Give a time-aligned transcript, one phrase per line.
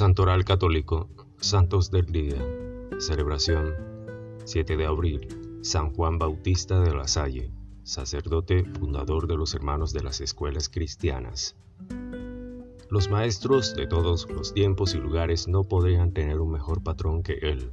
[0.00, 2.42] Santoral Católico, Santos del Día,
[2.96, 3.74] celebración
[4.46, 5.28] 7 de abril,
[5.60, 7.52] San Juan Bautista de la Salle,
[7.82, 11.54] sacerdote fundador de los hermanos de las escuelas cristianas.
[12.88, 17.34] Los maestros de todos los tiempos y lugares no podrían tener un mejor patrón que
[17.34, 17.70] él.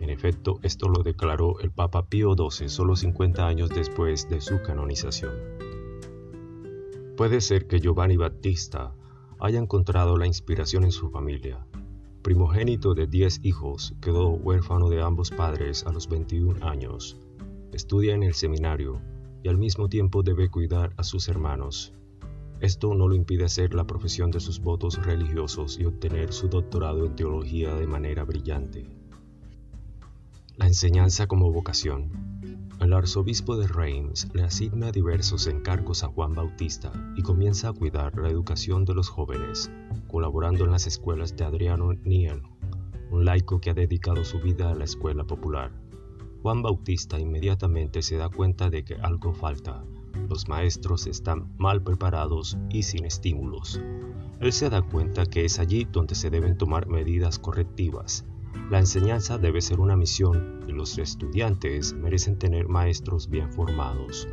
[0.00, 4.62] En efecto, esto lo declaró el Papa Pío XII solo 50 años después de su
[4.62, 5.34] canonización.
[7.14, 8.94] Puede ser que Giovanni Battista
[9.42, 11.66] haya encontrado la inspiración en su familia.
[12.22, 17.18] Primogénito de 10 hijos, quedó huérfano de ambos padres a los 21 años.
[17.72, 19.02] Estudia en el seminario
[19.42, 21.92] y al mismo tiempo debe cuidar a sus hermanos.
[22.60, 27.04] Esto no lo impide hacer la profesión de sus votos religiosos y obtener su doctorado
[27.04, 28.86] en teología de manera brillante.
[30.56, 32.31] La enseñanza como vocación.
[32.92, 38.14] El arzobispo de Reims le asigna diversos encargos a Juan Bautista y comienza a cuidar
[38.18, 39.72] la educación de los jóvenes,
[40.08, 42.42] colaborando en las escuelas de Adriano Niel,
[43.10, 45.72] un laico que ha dedicado su vida a la escuela popular.
[46.42, 49.82] Juan Bautista inmediatamente se da cuenta de que algo falta.
[50.28, 53.80] Los maestros están mal preparados y sin estímulos.
[54.38, 58.26] Él se da cuenta que es allí donde se deben tomar medidas correctivas.
[58.70, 64.28] La enseñanza debe ser una misión y los estudiantes merecen tener maestros bien formados.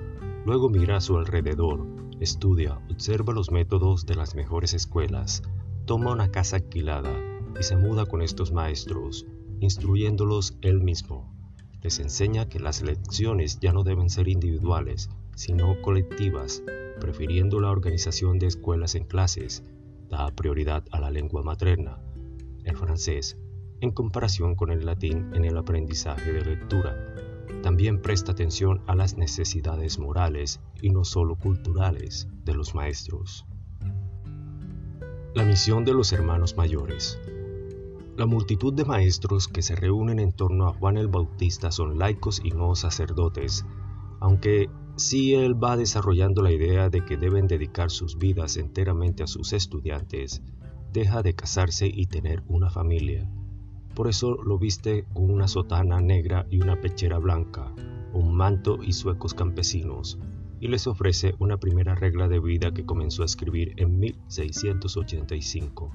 [0.46, 1.86] Luego mira a su alrededor,
[2.20, 5.44] estudia, observa los métodos de las mejores escuelas,
[5.86, 7.12] toma una casa alquilada
[7.60, 9.26] y se muda con estos maestros,
[9.60, 11.34] instruyéndolos él mismo.
[11.82, 16.64] Les enseña que las lecciones ya no deben ser individuales, sino colectivas,
[17.00, 19.64] prefiriendo la organización de escuelas en clases,
[20.10, 22.00] da prioridad a la lengua materna,
[22.66, 23.38] el francés,
[23.82, 26.96] en comparación con el latín en el aprendizaje de lectura.
[27.62, 33.46] También presta atención a las necesidades morales y no solo culturales de los maestros.
[35.36, 37.20] La misión de los hermanos mayores.
[38.18, 42.42] La multitud de maestros que se reúnen en torno a Juan el Bautista son laicos
[42.44, 43.66] y no sacerdotes,
[44.20, 49.28] aunque sí él va desarrollando la idea de que deben dedicar sus vidas enteramente a
[49.28, 50.42] sus estudiantes,
[50.92, 53.30] deja de casarse y tener una familia.
[53.96, 57.74] Por eso lo viste con una sotana negra y una pechera blanca,
[58.14, 60.20] un manto y suecos campesinos,
[60.60, 65.92] y les ofrece una primera regla de vida que comenzó a escribir en 1685.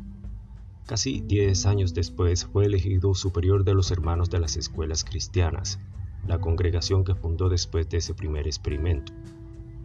[0.87, 5.81] Casi diez años después fue elegido superior de los hermanos de las escuelas cristianas,
[6.27, 9.13] la congregación que fundó después de ese primer experimento.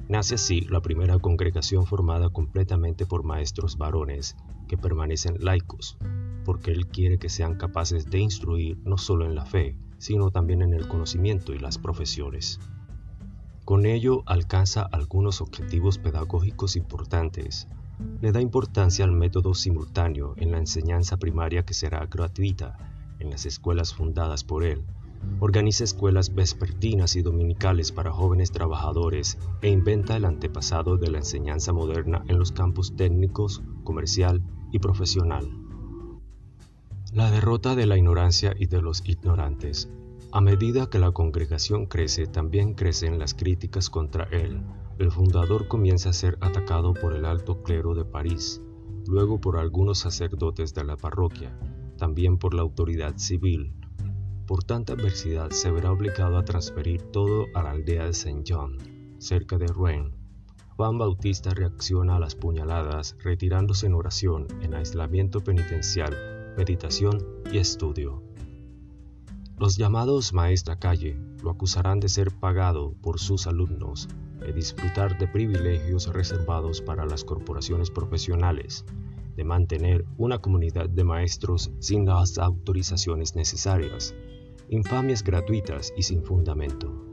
[0.10, 4.36] Nace así la primera congregación formada completamente por maestros varones
[4.68, 5.98] que permanecen laicos,
[6.46, 10.62] porque Él quiere que sean capaces de instruir no solo en la fe, sino también
[10.62, 12.60] en el conocimiento y las profesiones.
[13.66, 17.68] Con ello alcanza algunos objetivos pedagógicos importantes,
[18.22, 22.78] le da importancia al método simultáneo en la enseñanza primaria que será gratuita
[23.20, 24.86] en las escuelas fundadas por él.
[25.42, 31.74] Organiza escuelas vespertinas y dominicales para jóvenes trabajadores e inventa el antepasado de la enseñanza
[31.74, 35.50] moderna en los campos técnicos, comercial y profesional.
[37.12, 39.90] La derrota de la ignorancia y de los ignorantes.
[40.32, 44.62] A medida que la congregación crece, también crecen las críticas contra él,
[45.00, 48.62] el fundador comienza a ser atacado por el alto clero de París,
[49.08, 51.58] luego por algunos sacerdotes de la parroquia,
[51.98, 53.74] también por la autoridad civil.
[54.46, 58.78] Por tanta adversidad se verá obligado a transferir todo a la aldea de Saint-Jean,
[59.18, 60.12] cerca de Rouen.
[60.76, 68.24] Juan Bautista reacciona a las puñaladas retirándose en oración, en aislamiento penitencial, meditación y estudio.
[69.58, 74.08] Los llamados maestra calle lo acusarán de ser pagado por sus alumnos
[74.40, 78.86] de disfrutar de privilegios reservados para las corporaciones profesionales,
[79.36, 84.16] de mantener una comunidad de maestros sin las autorizaciones necesarias,
[84.70, 87.06] infamias gratuitas y sin fundamento.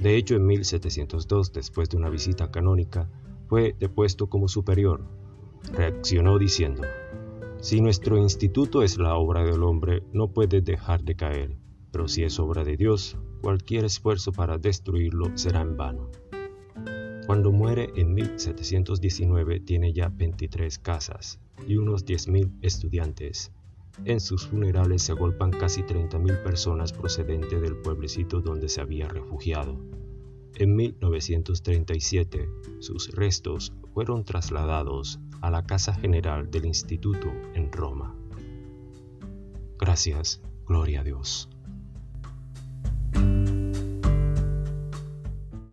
[0.00, 3.08] De hecho, en 1702, después de una visita canónica,
[3.46, 5.04] fue depuesto como superior.
[5.72, 6.82] Reaccionó diciendo,
[7.64, 11.56] Si nuestro instituto es la obra del hombre, no puede dejar de caer,
[11.90, 16.10] pero si es obra de Dios, cualquier esfuerzo para destruirlo será en vano.
[17.26, 23.50] Cuando muere en 1719 tiene ya 23 casas y unos 10.000 estudiantes.
[24.04, 29.80] En sus funerales se agolpan casi 30.000 personas procedentes del pueblecito donde se había refugiado.
[30.56, 32.46] En 1937,
[32.80, 38.16] sus restos fueron trasladados a la Casa General del Instituto en Roma.
[39.78, 41.50] Gracias, gloria a Dios.